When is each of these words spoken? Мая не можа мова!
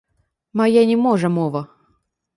Мая 0.61 0.83
не 0.93 0.97
можа 1.05 1.33
мова! 1.37 1.61